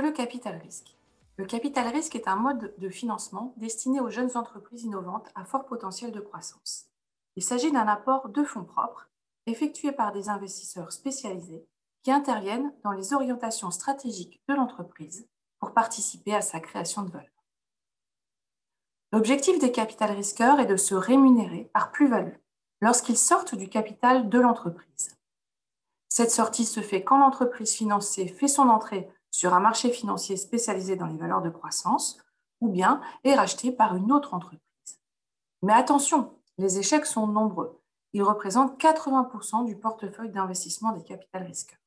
le 0.00 0.12
capital 0.12 0.56
risque 0.56 0.96
Le 1.36 1.44
capital 1.44 1.88
risque 1.88 2.16
est 2.16 2.28
un 2.28 2.36
mode 2.36 2.74
de 2.78 2.88
financement 2.88 3.54
destiné 3.56 4.00
aux 4.00 4.10
jeunes 4.10 4.36
entreprises 4.36 4.84
innovantes 4.84 5.30
à 5.34 5.44
fort 5.44 5.66
potentiel 5.66 6.12
de 6.12 6.20
croissance. 6.20 6.86
Il 7.36 7.42
s'agit 7.42 7.72
d'un 7.72 7.86
apport 7.86 8.28
de 8.28 8.44
fonds 8.44 8.64
propres 8.64 9.08
effectué 9.46 9.92
par 9.92 10.12
des 10.12 10.28
investisseurs 10.28 10.92
spécialisés 10.92 11.66
qui 12.02 12.10
interviennent 12.10 12.72
dans 12.82 12.92
les 12.92 13.12
orientations 13.12 13.70
stratégiques 13.70 14.40
de 14.48 14.54
l'entreprise 14.54 15.28
pour 15.58 15.72
participer 15.72 16.34
à 16.34 16.40
sa 16.40 16.60
création 16.60 17.02
de 17.02 17.10
valeur. 17.10 17.30
L'objectif 19.12 19.58
des 19.58 19.72
capital 19.72 20.10
risqueurs 20.10 20.60
est 20.60 20.66
de 20.66 20.76
se 20.76 20.94
rémunérer 20.94 21.70
par 21.72 21.92
plus-value 21.92 22.36
lorsqu'ils 22.80 23.16
sortent 23.16 23.54
du 23.54 23.68
capital 23.68 24.28
de 24.28 24.38
l'entreprise. 24.38 25.16
Cette 26.08 26.30
sortie 26.30 26.64
se 26.64 26.80
fait 26.80 27.04
quand 27.04 27.18
l'entreprise 27.18 27.72
financée 27.72 28.28
fait 28.28 28.48
son 28.48 28.68
entrée 28.68 29.08
sur 29.36 29.52
un 29.52 29.60
marché 29.60 29.90
financier 29.90 30.38
spécialisé 30.38 30.96
dans 30.96 31.04
les 31.04 31.18
valeurs 31.18 31.42
de 31.42 31.50
croissance 31.50 32.18
ou 32.62 32.70
bien 32.70 33.02
est 33.22 33.34
rachetée 33.34 33.70
par 33.70 33.94
une 33.94 34.10
autre 34.10 34.32
entreprise. 34.32 34.62
Mais 35.60 35.74
attention, 35.74 36.40
les 36.56 36.78
échecs 36.78 37.04
sont 37.04 37.26
nombreux. 37.26 37.82
Ils 38.14 38.22
représentent 38.22 38.80
80% 38.80 39.66
du 39.66 39.76
portefeuille 39.76 40.30
d'investissement 40.30 40.92
des 40.92 41.04
capital 41.04 41.42
risqueurs. 41.42 41.78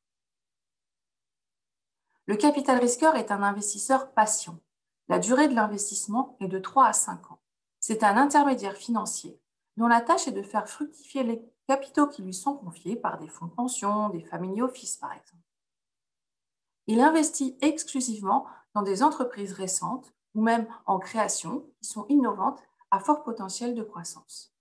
Le 2.27 2.35
capital 2.35 2.77
risqueur 2.77 3.15
est 3.15 3.31
un 3.31 3.41
investisseur 3.41 4.11
patient. 4.11 4.59
La 5.07 5.17
durée 5.17 5.47
de 5.47 5.55
l'investissement 5.55 6.37
est 6.39 6.49
de 6.49 6.59
3 6.59 6.85
à 6.85 6.93
5 6.93 7.31
ans. 7.31 7.41
C'est 7.79 8.03
un 8.03 8.15
intermédiaire 8.15 8.77
financier 8.77 9.41
dont 9.75 9.87
la 9.87 10.01
tâche 10.01 10.27
est 10.27 10.33
de 10.33 10.43
faire 10.43 10.69
fructifier 10.69 11.23
les 11.23 11.41
capitaux 11.67 12.05
qui 12.05 12.21
lui 12.21 12.35
sont 12.35 12.53
confiés 12.53 12.95
par 12.95 13.17
des 13.17 13.27
fonds 13.27 13.47
de 13.47 13.53
pension, 13.53 14.09
des 14.09 14.21
family 14.21 14.61
office 14.61 14.97
par 14.97 15.13
exemple. 15.13 15.48
Il 16.89 17.01
investit 17.01 17.55
exclusivement 17.61 18.47
dans 18.73 18.81
des 18.81 19.03
entreprises 19.03 19.53
récentes 19.53 20.11
ou 20.33 20.41
même 20.41 20.67
en 20.87 20.97
création 20.97 21.69
qui 21.77 21.87
sont 21.87 22.07
innovantes 22.09 22.63
à 22.89 22.99
fort 22.99 23.21
potentiel 23.21 23.75
de 23.75 23.83
croissance. 23.83 24.55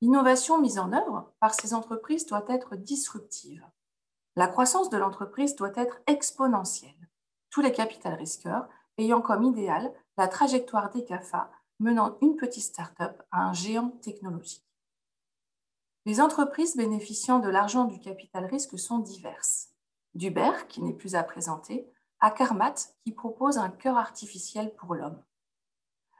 L'innovation 0.00 0.60
mise 0.60 0.78
en 0.78 0.92
œuvre 0.92 1.32
par 1.40 1.54
ces 1.54 1.74
entreprises 1.74 2.24
doit 2.24 2.44
être 2.48 2.76
disruptive. 2.76 3.66
La 4.36 4.46
croissance 4.46 4.90
de 4.90 4.96
l'entreprise 4.96 5.56
doit 5.56 5.72
être 5.74 5.98
exponentielle. 6.06 7.08
Tous 7.50 7.62
les 7.62 7.72
capital 7.72 8.14
risqueurs 8.14 8.68
ayant 8.96 9.20
comme 9.20 9.42
idéal 9.42 9.92
la 10.16 10.28
trajectoire 10.28 10.88
des 10.90 11.04
CAFA 11.04 11.50
menant 11.80 12.16
une 12.20 12.36
petite 12.36 12.62
start-up 12.62 13.20
à 13.32 13.40
un 13.40 13.54
géant 13.54 13.90
technologique. 14.02 14.70
Les 16.06 16.20
entreprises 16.20 16.76
bénéficiant 16.76 17.40
de 17.40 17.48
l'argent 17.48 17.86
du 17.86 17.98
capital 17.98 18.44
risque 18.44 18.78
sont 18.78 19.00
diverses. 19.00 19.71
D'Uber, 20.14 20.66
qui 20.68 20.82
n'est 20.82 20.92
plus 20.92 21.14
à 21.14 21.22
présenter, 21.22 21.90
à 22.20 22.30
Carmat, 22.30 22.74
qui 23.04 23.12
propose 23.12 23.58
un 23.58 23.70
cœur 23.70 23.96
artificiel 23.96 24.74
pour 24.74 24.94
l'homme. 24.94 25.22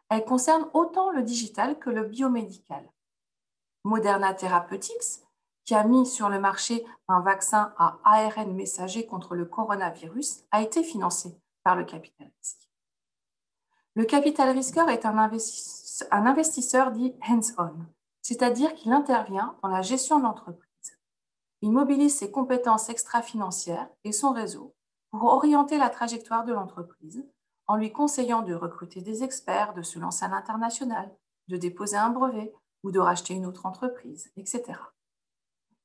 Elles 0.09 0.25
concernent 0.25 0.69
autant 0.75 1.11
le 1.11 1.23
digital 1.23 1.79
que 1.79 1.91
le 1.91 2.05
biomédical. 2.05 2.91
Moderna 3.85 4.35
Therapeutics, 4.35 5.23
qui 5.65 5.75
a 5.75 5.85
mis 5.85 6.07
sur 6.07 6.29
le 6.29 6.41
marché 6.41 6.85
un 7.09 7.21
vaccin 7.21 7.73
à 7.79 7.99
ARN 8.05 8.53
messager 8.55 9.07
contre 9.07 9.35
le 9.35 9.45
coronavirus, 9.45 10.45
a 10.51 10.63
été 10.63 10.83
financé 10.83 11.39
par 11.63 11.77
le 11.77 11.85
capital 11.85 12.31
risque. 12.39 12.69
Le 13.95 14.05
capital 14.05 14.51
risqueur 14.51 14.89
est 14.89 15.05
un 15.07 15.19
investisseur, 16.11 16.93
dit 16.93 17.15
hands-on, 17.29 17.75
c'est-à-dire 18.23 18.75
qu'il 18.75 18.93
intervient 18.93 19.57
dans 19.63 19.69
la 19.69 19.83
gestion 19.83 20.19
de 20.19 20.25
l'entreprise. 20.25 20.72
Il 21.63 21.71
mobilise 21.71 22.17
ses 22.17 22.31
compétences 22.31 22.89
extra-financières 22.89 23.89
et 24.05 24.13
son 24.13 24.33
réseau 24.33 24.75
pour 25.11 25.25
orienter 25.25 25.79
la 25.79 25.91
trajectoire 25.91 26.45
de 26.45 26.53
l'entreprise 26.53 27.25
en 27.69 27.77
lui 27.77 27.93
conseillant 27.93 28.43
de 28.43 28.55
recruter 28.55 29.01
des 29.01 29.23
experts, 29.23 29.73
de 29.73 29.83
se 29.83 30.01
lancer 30.01 30.25
à 30.25 30.29
l'international, 30.29 31.11
de 31.49 31.57
déposer 31.57 31.97
un 31.97 32.11
brevet 32.11 32.53
ou 32.83 32.91
de 32.91 32.99
racheter 32.99 33.35
une 33.35 33.47
autre 33.47 33.65
entreprise, 33.67 34.33
etc. 34.37 34.79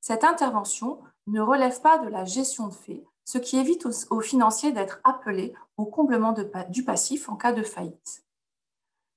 Cette 0.02 0.24
intervention 0.24 1.00
ne 1.28 1.42
relève 1.42 1.80
pas 1.82 2.00
de 2.00 2.08
la 2.08 2.26
gestion 2.26 2.68
de 2.68 2.74
fait, 2.74 3.06
ce 3.26 3.38
qui 3.38 3.58
évite 3.58 3.86
aux, 4.10 4.22
financiers 4.22 4.72
d'être 4.72 5.00
appelés 5.04 5.54
au 5.76 5.86
comblement 5.86 6.34
du 6.70 6.84
passif 6.84 7.30
en 7.30 7.36
cas 7.36 7.52
de 7.52 7.64
faillite. 7.64 8.26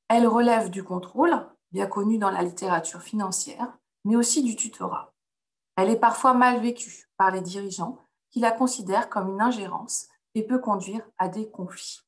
Elle 0.09 0.27
relève 0.27 0.69
du 0.69 0.84
contrôle, 0.84 1.47
bien 1.72 1.87
connu 1.87 2.19
dans 2.19 2.31
la 2.31 2.42
littérature 2.42 3.03
financière, 3.03 3.78
mais 4.04 4.16
aussi 4.16 4.42
du 4.42 4.56
tutorat. 4.56 5.15
Elle 5.76 5.91
est 5.91 6.00
parfois 6.00 6.34
mal 6.34 6.60
vécue 6.60 7.08
par 7.16 7.31
les 7.31 7.41
dirigeants 7.41 7.98
qui 8.31 8.41
la 8.41 8.53
considèrent 8.53 9.08
comme 9.08 9.31
une 9.31 9.41
ingérence 9.41 10.08
et 10.34 10.47
peut 10.47 10.58
conduire 10.58 11.03
à 11.19 11.28
des 11.28 11.50
conflits. 11.50 12.00